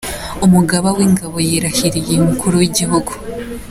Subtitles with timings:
[0.45, 3.11] Umugaba w'ingabo yirahiriye umukuru w'igihugu.